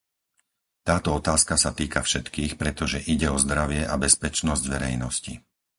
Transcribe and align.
Táto 0.89 1.09
otázka 1.19 1.55
sa 1.63 1.71
týka 1.79 1.99
všetkých, 2.07 2.51
pretože 2.61 2.99
ide 3.13 3.27
o 3.29 3.37
zdravie 3.45 3.81
a 3.85 3.95
bezpečnosť 4.05 4.63
verejnosti. 4.73 5.33